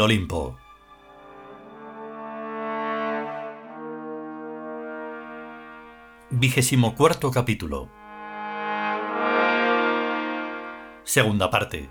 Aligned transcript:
Olimpo. 0.00 0.56
Vigésimo 6.30 6.94
cuarto 6.94 7.30
capítulo. 7.30 7.88
Segunda 11.04 11.50
parte. 11.50 11.88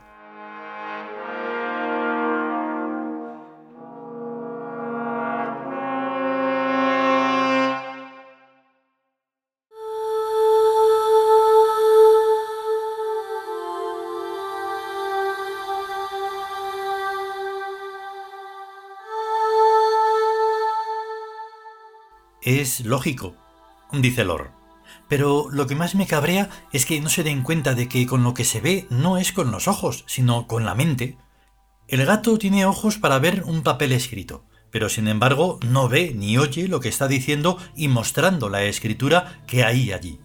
Es 22.61 22.85
lógico, 22.85 23.35
dice 23.91 24.23
Lor. 24.23 24.51
Pero 25.09 25.49
lo 25.51 25.67
que 25.67 25.75
más 25.75 25.93
me 25.93 26.07
cabrea 26.07 26.49
es 26.71 26.85
que 26.85 27.01
no 27.01 27.09
se 27.09 27.21
den 27.21 27.43
cuenta 27.43 27.73
de 27.73 27.89
que 27.89 28.07
con 28.07 28.23
lo 28.23 28.33
que 28.33 28.45
se 28.45 28.61
ve 28.61 28.87
no 28.89 29.17
es 29.17 29.33
con 29.33 29.51
los 29.51 29.67
ojos, 29.67 30.05
sino 30.07 30.47
con 30.47 30.63
la 30.63 30.73
mente. 30.73 31.17
El 31.89 32.05
gato 32.05 32.37
tiene 32.37 32.65
ojos 32.65 32.97
para 32.97 33.19
ver 33.19 33.43
un 33.43 33.61
papel 33.61 33.91
escrito, 33.91 34.45
pero 34.71 34.87
sin 34.87 35.09
embargo 35.09 35.59
no 35.67 35.89
ve 35.89 36.13
ni 36.15 36.37
oye 36.37 36.69
lo 36.69 36.79
que 36.79 36.87
está 36.87 37.09
diciendo 37.09 37.57
y 37.75 37.89
mostrando 37.89 38.47
la 38.47 38.63
escritura 38.63 39.41
que 39.47 39.65
hay 39.65 39.91
allí. 39.91 40.21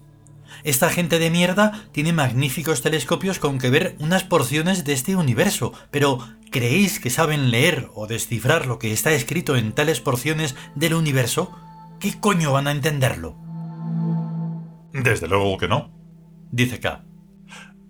Esta 0.63 0.89
gente 0.89 1.19
de 1.19 1.31
mierda 1.31 1.89
tiene 1.91 2.13
magníficos 2.13 2.81
telescopios 2.81 3.41
con 3.41 3.59
que 3.59 3.71
ver 3.71 3.97
unas 3.99 4.23
porciones 4.23 4.85
de 4.85 4.93
este 4.93 5.17
universo, 5.17 5.73
pero 5.91 6.21
¿creéis 6.53 7.01
que 7.01 7.11
saben 7.11 7.51
leer 7.51 7.91
o 7.95 8.07
descifrar 8.07 8.67
lo 8.67 8.79
que 8.79 8.93
está 8.93 9.11
escrito 9.11 9.57
en 9.57 9.73
tales 9.73 10.01
porciones 10.01 10.55
del 10.77 10.95
universo? 10.95 11.59
¿Qué 12.01 12.19
coño 12.19 12.53
van 12.53 12.67
a 12.67 12.71
entenderlo? 12.71 13.37
Desde 14.95 15.29
luego 15.29 15.59
que 15.59 15.69
no, 15.69 15.93
dice 16.51 16.81
K. 16.81 17.05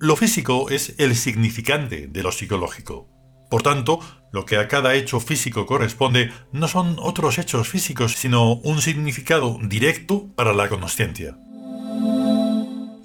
Lo 0.00 0.16
físico 0.16 0.69
es 0.69 0.97
el 0.98 1.14
significante 1.14 2.08
de 2.08 2.22
lo 2.25 2.33
psicológico. 2.33 3.08
Por 3.48 3.62
tanto, 3.62 4.00
lo 4.33 4.44
que 4.44 4.56
a 4.56 4.66
cada 4.66 4.94
hecho 4.94 5.20
físico 5.20 5.64
corresponde 5.64 6.33
no 6.50 6.66
son 6.66 6.97
otros 6.98 7.38
hechos 7.38 7.69
físicos, 7.69 8.14
sino 8.14 8.55
un 8.55 8.83
significado 8.83 9.61
directo 9.62 10.27
para 10.34 10.55
la 10.55 10.69
consciencia. 10.69 11.38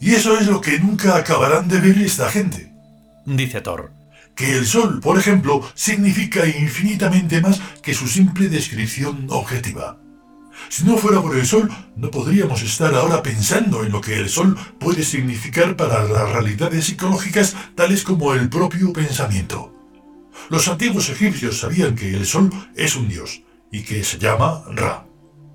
Y 0.01 0.15
eso 0.15 0.39
es 0.39 0.47
lo 0.47 0.59
que 0.59 0.79
nunca 0.79 1.17
acabarán 1.17 1.67
de 1.67 1.81
ver 1.81 1.99
esta 1.99 2.31
gente. 2.31 2.73
Dice 3.27 3.61
Thor. 3.61 3.91
Que 4.35 4.57
el 4.57 4.65
sol, 4.65 4.99
por 5.01 5.19
ejemplo, 5.19 5.61
significa 5.75 6.47
infinitamente 6.47 7.41
más 7.41 7.61
que 7.83 7.93
su 7.93 8.07
simple 8.07 8.49
descripción 8.49 9.27
objetiva. 9.29 9.99
Si 10.69 10.83
no 10.83 10.97
fuera 10.97 11.21
por 11.21 11.35
el 11.35 11.45
Sol, 11.45 11.69
no 11.95 12.11
podríamos 12.11 12.61
estar 12.61 12.93
ahora 12.95 13.23
pensando 13.23 13.83
en 13.83 13.91
lo 13.91 14.01
que 14.01 14.17
el 14.17 14.29
Sol 14.29 14.57
puede 14.79 15.03
significar 15.03 15.75
para 15.75 16.03
las 16.03 16.29
realidades 16.31 16.85
psicológicas 16.85 17.55
tales 17.75 18.03
como 18.03 18.33
el 18.33 18.49
propio 18.49 18.91
pensamiento. 18.93 19.73
Los 20.49 20.67
antiguos 20.67 21.09
egipcios 21.09 21.59
sabían 21.59 21.95
que 21.95 22.13
el 22.13 22.25
Sol 22.25 22.51
es 22.75 22.95
un 22.95 23.07
dios 23.07 23.43
y 23.71 23.81
que 23.81 24.03
se 24.03 24.17
llama 24.19 24.63
Ra, 24.71 25.05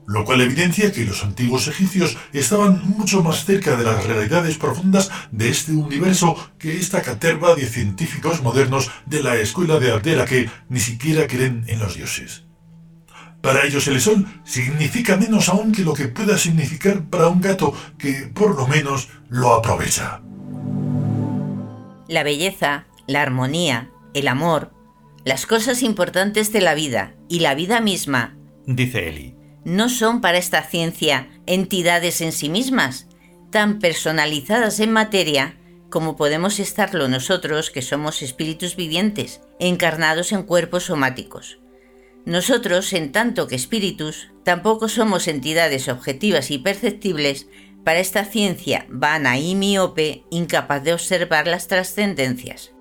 lo 0.06 0.24
cual 0.24 0.40
evidencia 0.40 0.92
que 0.92 1.04
los 1.04 1.22
antiguos 1.22 1.68
egipcios 1.68 2.16
estaban 2.32 2.82
mucho 2.84 3.22
más 3.22 3.44
cerca 3.44 3.76
de 3.76 3.84
las 3.84 4.04
realidades 4.04 4.58
profundas 4.58 5.10
de 5.30 5.48
este 5.48 5.72
universo 5.72 6.36
que 6.58 6.76
esta 6.76 7.02
caterva 7.02 7.54
de 7.54 7.66
científicos 7.66 8.42
modernos 8.42 8.90
de 9.06 9.22
la 9.22 9.36
escuela 9.36 9.78
de 9.78 9.92
Altera 9.92 10.24
que 10.24 10.50
ni 10.68 10.80
siquiera 10.80 11.26
creen 11.26 11.64
en 11.68 11.78
los 11.78 11.94
dioses. 11.94 12.49
Para 13.40 13.64
ellos 13.66 13.86
el 13.88 14.00
sol 14.00 14.26
significa 14.44 15.16
menos 15.16 15.48
aún 15.48 15.72
que 15.72 15.82
lo 15.82 15.94
que 15.94 16.08
pueda 16.08 16.36
significar 16.36 17.04
para 17.08 17.28
un 17.28 17.40
gato 17.40 17.74
que 17.98 18.30
por 18.34 18.54
lo 18.54 18.66
menos 18.66 19.08
lo 19.28 19.54
aprovecha. 19.54 20.20
La 22.08 22.22
belleza, 22.22 22.86
la 23.06 23.22
armonía, 23.22 23.90
el 24.14 24.28
amor, 24.28 24.72
las 25.24 25.46
cosas 25.46 25.82
importantes 25.82 26.52
de 26.52 26.60
la 26.60 26.74
vida 26.74 27.14
y 27.28 27.40
la 27.40 27.54
vida 27.54 27.80
misma, 27.80 28.36
dice 28.66 29.08
Eli, 29.08 29.34
no 29.64 29.88
son 29.88 30.20
para 30.20 30.38
esta 30.38 30.62
ciencia 30.62 31.28
entidades 31.46 32.20
en 32.20 32.32
sí 32.32 32.48
mismas, 32.48 33.06
tan 33.50 33.78
personalizadas 33.78 34.80
en 34.80 34.92
materia 34.92 35.56
como 35.90 36.16
podemos 36.16 36.60
estarlo 36.60 37.08
nosotros 37.08 37.70
que 37.70 37.82
somos 37.82 38.22
espíritus 38.22 38.76
vivientes, 38.76 39.40
encarnados 39.58 40.32
en 40.32 40.44
cuerpos 40.44 40.84
somáticos. 40.84 41.58
Nosotros, 42.26 42.92
en 42.92 43.12
tanto 43.12 43.46
que 43.48 43.56
espíritus, 43.56 44.28
tampoco 44.44 44.88
somos 44.88 45.26
entidades 45.26 45.88
objetivas 45.88 46.50
y 46.50 46.58
perceptibles 46.58 47.48
para 47.84 48.00
esta 48.00 48.24
ciencia 48.24 48.86
vana 48.90 49.38
y 49.38 49.54
miope 49.54 50.24
incapaz 50.30 50.82
de 50.82 50.92
observar 50.92 51.46
las 51.46 51.66
trascendencias. 51.66 52.72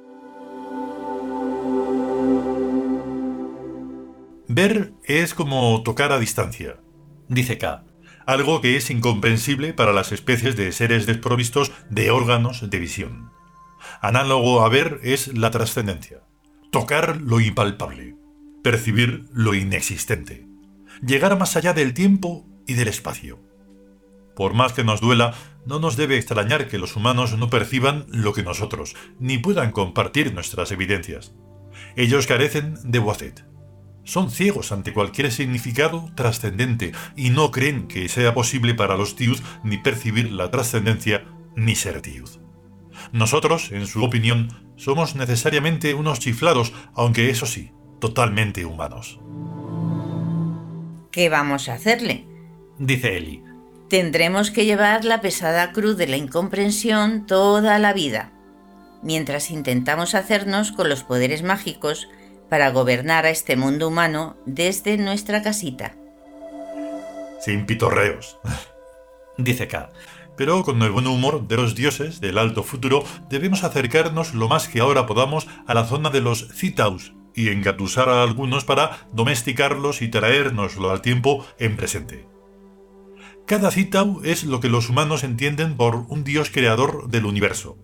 Ver 4.48 4.94
es 5.06 5.34
como 5.34 5.82
tocar 5.84 6.12
a 6.12 6.20
distancia, 6.20 6.80
dice 7.30 7.58
K. 7.58 7.86
Algo 8.26 8.62
que 8.62 8.76
es 8.76 8.90
incomprensible 8.90 9.74
para 9.74 9.94
las 9.94 10.12
especies 10.12 10.56
de 10.56 10.72
seres 10.72 11.06
desprovistos 11.06 11.72
de 11.90 12.12
órganos 12.12 12.70
de 12.70 12.80
visión. 12.80 13.32
Análogo 14.02 14.62
a 14.62 14.70
ver 14.70 15.00
es 15.04 15.36
la 15.36 15.50
trascendencia. 15.50 16.24
Tocar 16.72 17.18
lo 17.22 17.40
impalpable 17.40 18.19
percibir 18.64 19.26
lo 19.34 19.54
inexistente, 19.54 20.48
llegar 21.02 21.38
más 21.38 21.56
allá 21.56 21.74
del 21.74 21.94
tiempo 21.94 22.46
y 22.68 22.74
del 22.74 22.88
espacio. 22.88 23.40
Por 24.36 24.54
más 24.54 24.74
que 24.74 24.84
nos 24.84 25.02
duela, 25.02 25.34
no 25.66 25.80
nos 25.80 25.98
debe 25.98 26.18
extrañar 26.18 26.68
que 26.68 26.78
los 26.78 26.96
humanos 26.96 27.38
no 27.38 27.50
perciban 27.50 28.06
lo 28.10 28.34
que 28.34 28.44
nosotros, 28.44 28.96
ni 29.20 29.38
puedan 29.38 29.72
compartir 29.72 30.34
nuestras 30.34 30.72
evidencias. 30.72 31.34
Ellos 31.96 32.28
carecen 32.28 32.76
de 32.84 33.00
Wazet. 33.00 33.46
Son 34.04 34.32
ciegos 34.32 34.72
ante 34.72 34.94
cualquier 34.94 35.32
significado 35.32 36.10
trascendente 36.16 36.94
y 37.16 37.30
no 37.30 37.52
creen 37.52 37.88
que 37.88 38.10
sea 38.10 38.34
posible 38.34 38.74
para 38.74 38.98
los 38.98 39.16
Tiud 39.16 39.40
ni 39.64 39.78
percibir 39.78 40.32
la 40.32 40.50
trascendencia 40.50 41.26
ni 41.56 41.76
ser 41.76 42.02
Tiud. 42.02 42.30
Nosotros, 43.12 43.72
en 43.72 43.88
su 43.88 44.04
opinión, 44.04 44.74
somos 44.78 45.16
necesariamente 45.16 45.94
unos 45.94 46.20
chiflados, 46.20 46.74
aunque 46.96 47.30
eso 47.30 47.46
sí, 47.46 47.72
totalmente 48.00 48.66
humanos. 48.66 49.20
¿Qué 51.12 51.30
vamos 51.30 51.70
a 51.70 51.74
hacerle? 51.74 52.26
Dice 52.78 53.18
Eli. 53.18 53.44
Tendremos 53.90 54.52
que 54.52 54.66
llevar 54.66 55.04
la 55.04 55.22
pesada 55.22 55.72
cruz 55.72 55.98
de 55.98 56.08
la 56.08 56.18
incomprensión 56.18 57.26
toda 57.26 57.80
la 57.80 57.94
vida, 57.94 58.32
mientras 59.02 59.50
intentamos 59.50 60.14
hacernos 60.14 60.72
con 60.72 60.90
los 60.90 61.04
poderes 61.04 61.42
mágicos 61.42 62.08
para 62.50 62.70
gobernar 62.70 63.26
a 63.26 63.32
este 63.32 63.56
mundo 63.56 63.88
humano 63.88 64.38
desde 64.46 64.98
nuestra 64.98 65.42
casita. 65.42 65.96
Sin 67.42 67.66
pitorreos. 67.66 68.38
Dice 69.38 69.68
K. 69.68 69.90
Pero 70.38 70.64
con 70.64 70.82
el 70.84 70.92
buen 70.92 71.08
humor 71.08 71.48
de 71.48 71.58
los 71.58 71.76
dioses 71.76 72.22
del 72.22 72.38
alto 72.38 72.64
futuro 72.64 73.04
debemos 73.30 73.64
acercarnos 73.64 74.34
lo 74.34 74.48
más 74.48 74.68
que 74.68 74.80
ahora 74.80 75.06
podamos 75.06 75.48
a 75.66 75.74
la 75.74 75.86
zona 75.86 76.12
de 76.12 76.22
los 76.22 76.48
Citaus 76.54 77.14
y 77.36 77.50
engatusar 77.50 78.10
a 78.10 78.24
algunos 78.24 78.66
para 78.66 79.08
domesticarlos 79.14 80.02
y 80.02 80.10
traérnoslo 80.10 80.92
al 80.92 81.02
tiempo 81.02 81.46
en 81.58 81.76
presente. 81.76 82.28
Cada 83.46 83.72
Citau 83.72 84.22
es 84.24 84.44
lo 84.44 84.60
que 84.60 84.70
los 84.70 84.90
humanos 84.90 85.24
entienden 85.24 85.76
por 85.76 86.06
un 86.10 86.24
dios 86.24 86.52
creador 86.52 87.10
del 87.10 87.26
universo. 87.26 87.78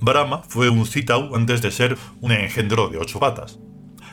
Brahma 0.00 0.42
fue 0.48 0.70
un 0.70 0.86
Citau 0.86 1.34
antes 1.34 1.62
de 1.62 1.70
ser 1.70 1.96
un 2.20 2.32
engendro 2.32 2.88
de 2.88 2.98
ocho 2.98 3.20
patas. 3.20 3.58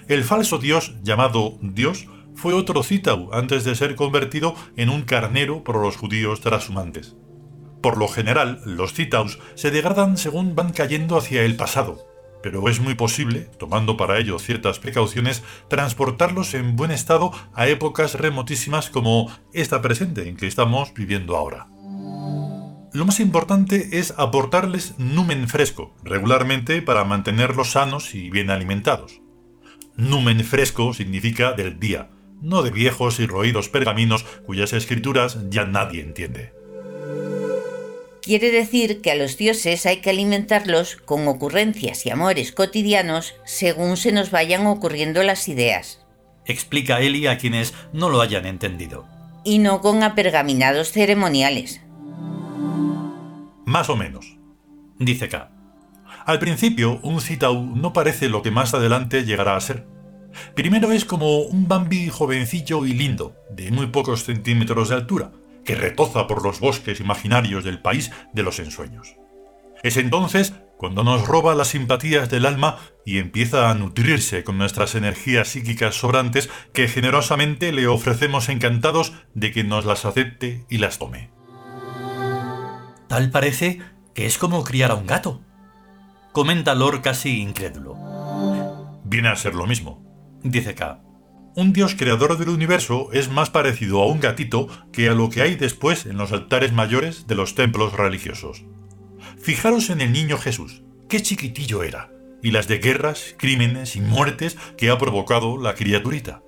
El 0.08 0.24
falso 0.24 0.60
dios 0.60 0.96
llamado 1.04 1.58
Dios 1.62 2.08
fue 2.36 2.54
otro 2.54 2.84
Citau 2.84 3.34
antes 3.34 3.64
de 3.64 3.76
ser 3.76 3.96
convertido 3.96 4.56
en 4.78 4.90
un 4.90 5.04
carnero 5.04 5.64
por 5.64 5.78
los 5.78 5.98
judíos 5.98 6.42
transhumantes. 6.42 7.16
Por 7.82 7.98
lo 7.98 8.08
general, 8.08 8.62
los 8.66 8.94
Citaus 8.94 9.40
se 9.54 9.72
degradan 9.72 10.18
según 10.18 10.56
van 10.56 10.72
cayendo 10.72 11.18
hacia 11.18 11.44
el 11.44 11.56
pasado, 11.56 12.00
pero 12.46 12.70
es 12.70 12.80
muy 12.80 12.94
posible, 12.94 13.50
tomando 13.58 13.98
para 13.98 14.20
ello 14.20 14.38
ciertas 14.38 14.78
precauciones, 14.78 15.42
transportarlos 15.68 16.54
en 16.54 16.76
buen 16.76 16.92
estado 16.92 17.32
a 17.56 17.68
épocas 17.68 18.14
remotísimas 18.14 18.92
como 18.92 19.32
esta 19.52 19.82
presente 19.82 20.30
en 20.30 20.38
que 20.38 20.46
estamos 20.46 20.94
viviendo 20.94 21.36
ahora. 21.36 21.66
Lo 22.94 23.04
más 23.04 23.20
importante 23.20 23.98
es 23.98 24.14
aportarles 24.18 24.94
numen 25.00 25.48
fresco 25.48 25.96
regularmente 26.04 26.84
para 26.84 27.04
mantenerlos 27.04 27.72
sanos 27.72 28.14
y 28.14 28.30
bien 28.30 28.52
alimentados. 28.52 29.22
Numen 29.98 30.44
fresco 30.44 30.94
significa 30.94 31.54
del 31.54 31.80
día, 31.80 32.12
no 32.44 32.62
de 32.62 32.70
viejos 32.70 33.20
y 33.20 33.26
roídos 33.26 33.70
pergaminos 33.70 34.24
cuyas 34.46 34.72
escrituras 34.74 35.50
ya 35.50 35.66
nadie 35.66 36.02
entiende. 36.02 36.54
Quiere 38.26 38.50
decir 38.50 39.02
que 39.02 39.12
a 39.12 39.16
los 39.16 39.38
dioses 39.38 39.86
hay 39.86 39.98
que 39.98 40.10
alimentarlos 40.10 40.96
con 40.96 41.28
ocurrencias 41.28 42.08
y 42.08 42.10
amores 42.10 42.52
cotidianos 42.52 43.36
según 43.46 43.98
se 43.98 44.12
nos 44.12 44.32
vayan 44.32 44.66
ocurriendo 44.66 45.22
las 45.22 45.48
ideas. 45.48 46.04
Explica 46.44 47.02
Eli 47.02 47.28
a 47.28 47.38
quienes 47.38 47.76
no 47.94 48.10
lo 48.10 48.22
hayan 48.22 48.48
entendido. 48.48 49.06
Y 49.44 49.60
no 49.60 49.80
con 49.80 50.02
apergaminados 50.02 50.92
ceremoniales. 50.92 51.82
Más 53.64 53.92
o 53.92 53.96
menos. 53.96 54.40
Dice 54.98 55.30
K. 55.30 55.52
Al 56.26 56.40
principio, 56.40 57.00
un 57.04 57.22
Citau 57.22 57.76
no 57.76 57.94
parece 57.94 58.28
lo 58.28 58.42
que 58.42 58.50
más 58.50 58.74
adelante 58.74 59.24
llegará 59.24 59.56
a 59.56 59.62
ser. 59.62 59.86
Primero 60.56 60.92
es 60.92 61.06
como 61.06 61.42
un 61.42 61.68
Bambi 61.68 62.10
jovencillo 62.10 62.88
y 62.88 62.94
lindo, 62.94 63.36
de 63.52 63.70
muy 63.70 63.86
pocos 63.86 64.24
centímetros 64.24 64.90
de 64.90 64.96
altura, 64.96 65.32
que 65.66 65.76
retoza 65.76 66.28
por 66.28 66.44
los 66.44 66.60
bosques 66.60 67.00
imaginarios 67.00 67.64
del 67.64 67.82
país 67.82 68.12
de 68.32 68.44
los 68.44 68.60
ensueños. 68.60 69.16
Es 69.84 69.98
entonces 69.98 70.54
cuando 70.78 71.04
nos 71.04 71.28
roba 71.28 71.56
las 71.56 71.70
simpatías 71.70 72.30
del 72.30 72.46
alma 72.46 72.78
y 73.06 73.20
empieza 73.20 73.70
a 73.70 73.76
nutrirse 73.76 74.44
con 74.44 74.58
nuestras 74.58 74.96
energías 74.96 75.50
psíquicas 75.50 75.96
sobrantes 75.96 76.50
que 76.74 76.88
generosamente 76.88 77.72
le 77.72 77.88
ofrecemos 77.88 78.50
encantados 78.50 79.14
de 79.34 79.52
que 79.52 79.64
nos 79.64 79.86
las 79.86 80.06
acepte 80.06 80.66
y 80.70 80.78
las 80.80 80.98
tome. 81.00 81.30
Tal 83.08 83.32
parece 83.32 83.80
que 84.14 84.26
es 84.26 84.38
como 84.38 84.64
criar 84.64 84.92
a 84.92 84.96
un 84.96 85.08
gato. 85.08 85.42
Comenta 86.32 86.76
Lord 86.76 87.02
casi 87.02 87.42
incrédulo. 87.42 87.96
Viene 89.06 89.30
a 89.30 89.36
ser 89.36 89.56
lo 89.56 89.68
mismo. 89.68 90.04
Dice 90.44 90.76
K 90.76 91.05
un 91.56 91.72
dios 91.72 91.96
creador 91.96 92.38
del 92.38 92.50
universo 92.50 93.10
es 93.14 93.30
más 93.30 93.50
parecido 93.50 94.02
a 94.02 94.08
un 94.08 94.20
gatito 94.20 94.68
que 94.92 95.08
a 95.08 95.14
lo 95.14 95.30
que 95.30 95.42
hay 95.42 95.56
después 95.56 96.06
en 96.06 96.18
los 96.18 96.34
altares 96.34 96.74
mayores 96.74 97.28
de 97.28 97.36
los 97.36 97.56
templos 97.56 97.94
religiosos. 97.94 98.66
Fijaros 99.42 99.90
en 99.90 100.02
el 100.02 100.12
niño 100.12 100.38
Jesús, 100.38 100.84
qué 101.08 101.22
chiquitillo 101.22 101.84
era, 101.84 102.12
y 102.44 102.52
las 102.52 102.68
de 102.68 102.80
guerras, 102.80 103.36
crímenes 103.38 103.96
y 103.96 104.02
muertes 104.02 104.58
que 104.78 104.90
ha 104.90 104.98
provocado 104.98 105.58
la 105.58 105.76
criaturita. 105.76 106.42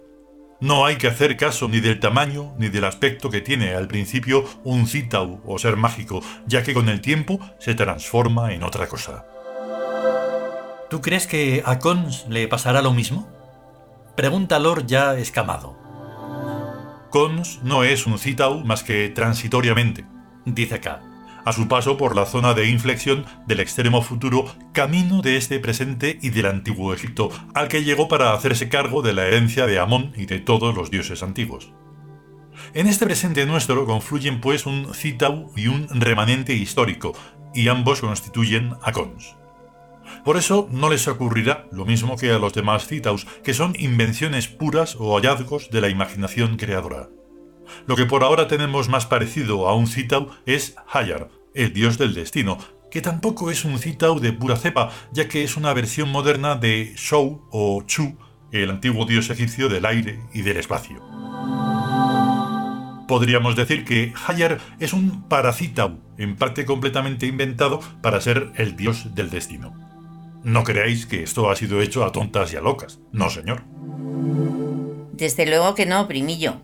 No 0.59 0.85
hay 0.85 0.97
que 0.97 1.07
hacer 1.07 1.37
caso 1.37 1.69
ni 1.69 1.79
del 1.79 1.99
tamaño 1.99 2.53
ni 2.57 2.67
del 2.67 2.83
aspecto 2.83 3.29
que 3.29 3.41
tiene 3.41 3.75
al 3.75 3.87
principio 3.87 4.43
un 4.63 4.87
citau 4.87 5.41
o 5.45 5.57
ser 5.57 5.77
mágico, 5.77 6.21
ya 6.47 6.63
que 6.63 6.73
con 6.73 6.89
el 6.89 6.99
tiempo 6.99 7.39
se 7.59 7.75
transforma 7.75 8.53
en 8.53 8.63
otra 8.63 8.87
cosa. 8.87 9.25
¿Tú 10.89 11.01
crees 11.01 11.27
que 11.27 11.61
a 11.65 11.79
Cons 11.79 12.25
le 12.27 12.47
pasará 12.47 12.81
lo 12.81 12.93
mismo? 12.93 13.36
Pregunta 14.17 14.57
Lord 14.57 14.87
ya 14.87 15.15
escamado. 15.15 15.77
Cons 17.11 17.59
no 17.61 17.83
es 17.83 18.07
un 18.07 18.17
citau 18.17 18.65
más 18.65 18.81
que 18.81 19.09
transitoriamente, 19.09 20.07
dice 20.43 20.79
K. 20.79 21.03
A 21.45 21.53
su 21.53 21.67
paso 21.67 21.97
por 21.97 22.15
la 22.15 22.25
zona 22.25 22.55
de 22.55 22.67
inflexión 22.67 23.27
del 23.45 23.59
extremo 23.59 24.01
futuro, 24.01 24.51
camino 24.73 25.21
de 25.21 25.37
este 25.37 25.59
presente 25.59 26.17
y 26.19 26.31
del 26.31 26.47
antiguo 26.47 26.95
Egipto, 26.95 27.29
al 27.53 27.67
que 27.67 27.83
llegó 27.83 28.07
para 28.07 28.33
hacerse 28.33 28.69
cargo 28.69 29.03
de 29.03 29.13
la 29.13 29.27
herencia 29.27 29.67
de 29.67 29.77
Amón 29.77 30.13
y 30.17 30.25
de 30.25 30.39
todos 30.39 30.75
los 30.75 30.89
dioses 30.89 31.21
antiguos. 31.21 31.71
En 32.73 32.87
este 32.87 33.05
presente 33.05 33.45
nuestro 33.45 33.85
confluyen 33.85 34.41
pues 34.41 34.65
un 34.65 34.95
citau 34.95 35.51
y 35.55 35.67
un 35.67 35.87
remanente 35.89 36.55
histórico, 36.55 37.13
y 37.53 37.67
ambos 37.67 38.01
constituyen 38.01 38.73
a 38.81 38.91
Cons. 38.93 39.35
Por 40.23 40.37
eso 40.37 40.67
no 40.71 40.89
les 40.89 41.07
ocurrirá 41.07 41.67
lo 41.71 41.85
mismo 41.85 42.17
que 42.17 42.31
a 42.31 42.39
los 42.39 42.53
demás 42.53 42.87
Citaus, 42.87 43.25
que 43.43 43.53
son 43.53 43.75
invenciones 43.77 44.47
puras 44.47 44.95
o 44.99 45.15
hallazgos 45.15 45.69
de 45.69 45.81
la 45.81 45.89
imaginación 45.89 46.57
creadora. 46.57 47.09
Lo 47.85 47.95
que 47.95 48.05
por 48.05 48.23
ahora 48.23 48.47
tenemos 48.47 48.89
más 48.89 49.05
parecido 49.05 49.67
a 49.67 49.75
un 49.75 49.87
Citau 49.87 50.29
es 50.45 50.75
Hayar, 50.91 51.29
el 51.53 51.73
dios 51.73 51.97
del 51.97 52.13
destino, 52.13 52.57
que 52.91 53.01
tampoco 53.01 53.51
es 53.51 53.65
un 53.65 53.79
Citau 53.79 54.19
de 54.19 54.33
pura 54.33 54.55
cepa, 54.55 54.91
ya 55.11 55.27
que 55.27 55.43
es 55.43 55.57
una 55.57 55.73
versión 55.73 56.09
moderna 56.09 56.55
de 56.55 56.93
Shou 56.95 57.47
o 57.51 57.83
Chu, 57.83 58.17
el 58.51 58.69
antiguo 58.69 59.05
dios 59.05 59.29
egipcio 59.29 59.69
del 59.69 59.85
aire 59.85 60.19
y 60.33 60.41
del 60.41 60.57
espacio. 60.57 61.01
Podríamos 63.07 63.55
decir 63.55 63.85
que 63.85 64.13
Hayar 64.27 64.59
es 64.79 64.91
un 64.91 65.27
paracitau, 65.29 65.99
en 66.17 66.35
parte 66.35 66.65
completamente 66.65 67.25
inventado 67.25 67.79
para 68.01 68.19
ser 68.19 68.51
el 68.55 68.75
dios 68.75 69.15
del 69.15 69.29
destino. 69.29 69.86
No 70.47 70.63
creáis 70.63 71.05
que 71.05 71.23
esto 71.23 71.51
ha 71.51 71.57
sido 71.57 71.81
hecho 71.81 72.05
a 72.05 72.13
tontas 72.13 72.53
y 72.53 72.55
a 72.55 72.61
locas. 72.61 72.99
No, 73.11 73.29
señor. 73.29 73.65
Desde 75.11 75.45
luego 75.45 75.75
que 75.75 75.85
no, 75.85 76.07
primillo. 76.07 76.61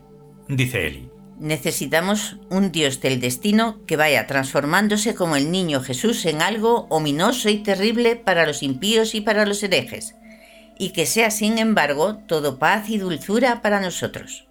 Dice 0.48 0.86
Eli. 0.86 1.10
Necesitamos 1.38 2.38
un 2.48 2.72
dios 2.72 3.02
del 3.02 3.20
destino 3.20 3.84
que 3.86 3.98
vaya 3.98 4.26
transformándose 4.26 5.14
como 5.14 5.36
el 5.36 5.50
niño 5.50 5.82
Jesús 5.82 6.24
en 6.24 6.40
algo 6.40 6.86
ominoso 6.88 7.50
y 7.50 7.58
terrible 7.58 8.16
para 8.16 8.46
los 8.46 8.62
impíos 8.62 9.14
y 9.14 9.20
para 9.20 9.44
los 9.44 9.62
herejes, 9.62 10.14
y 10.78 10.92
que 10.92 11.04
sea, 11.04 11.30
sin 11.30 11.58
embargo, 11.58 12.20
todo 12.26 12.58
paz 12.58 12.88
y 12.88 12.96
dulzura 12.96 13.60
para 13.60 13.82
nosotros. 13.82 14.46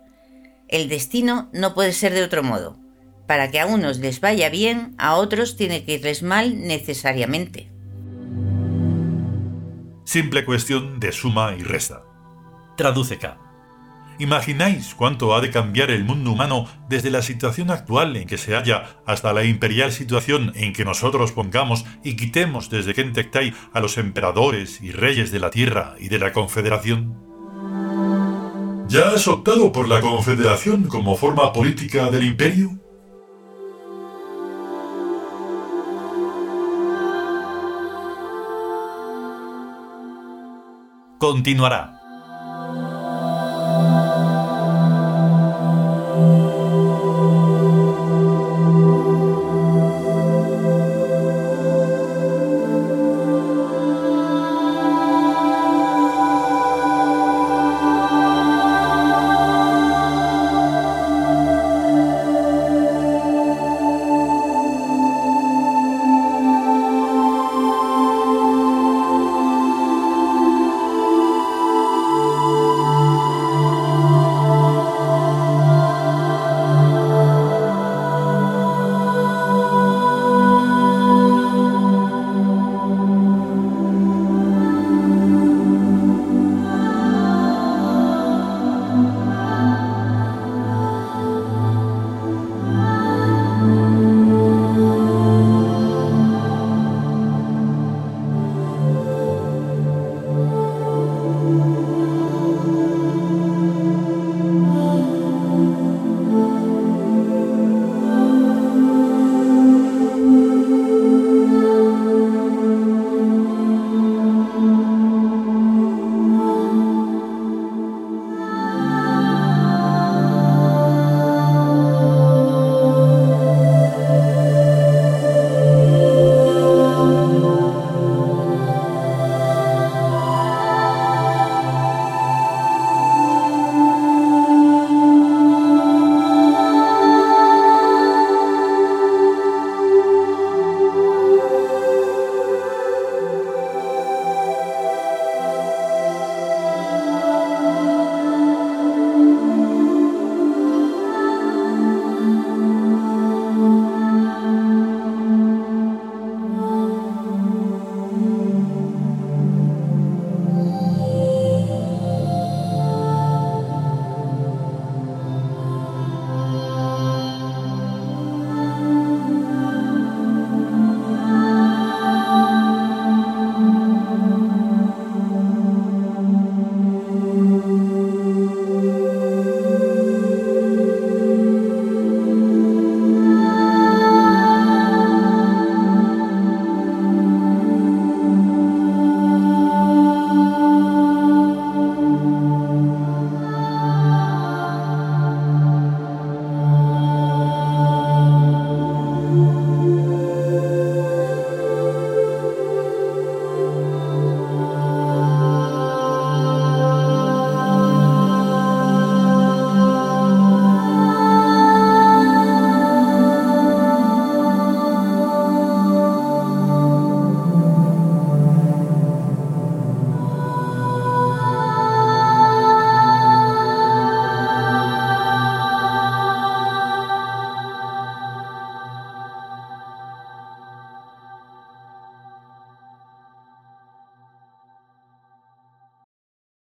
El 0.68 0.89
destino 0.89 1.50
no 1.53 1.74
puede 1.74 1.94
ser 1.94 2.13
de 2.13 2.21
otro 2.21 2.44
modo. 2.44 2.77
Para 3.25 3.50
que 3.50 3.59
a 3.59 3.65
unos 3.65 3.97
les 3.97 4.21
vaya 4.21 4.50
bien, 4.50 4.94
a 5.00 5.15
otros 5.15 5.57
tiene 5.57 5.86
que 5.86 5.94
irles 5.95 6.21
mal 6.21 6.68
necesariamente 6.68 7.72
simple 10.03 10.45
cuestión 10.45 11.00
de 11.00 11.11
suma 11.11 11.55
y 11.57 11.63
resta. 11.63 12.03
Traduce 12.77 13.17
K. 13.17 13.38
¿Imagináis 14.19 14.94
cuánto 14.94 15.35
ha 15.35 15.41
de 15.41 15.50
cambiar 15.50 15.89
el 15.89 16.03
mundo 16.03 16.31
humano 16.31 16.67
desde 16.88 17.10
la 17.10 17.24
situación 17.24 17.72
actual 17.72 18.15
en 18.15 18.27
que 18.27 18.38
se 18.38 18.53
halla 18.53 18.98
hasta 19.05 19.33
la 19.33 19.43
imperial 19.43 19.91
situación 19.91 20.51
en 20.55 20.72
que 20.74 20.86
nosotros 20.86 21.31
pongamos 21.31 21.86
y 22.03 22.15
quitemos 22.15 22.69
desde 22.69 22.93
Kentektai 22.93 23.53
a 23.74 23.79
los 23.79 23.98
emperadores 23.98 24.81
y 24.81 24.91
reyes 24.91 25.31
de 25.31 25.39
la 25.39 25.50
Tierra 25.50 25.95
y 26.00 26.10
de 26.10 26.19
la 26.19 26.31
Confederación? 26.31 27.17
¿Ya 28.88 29.10
has 29.10 29.27
optado 29.27 29.72
por 29.72 29.88
la 29.88 30.01
Confederación 30.01 30.83
como 30.83 31.15
forma 31.17 31.51
política 31.51 32.12
del 32.12 32.25
imperio? 32.25 32.82
Continuará. 41.24 42.02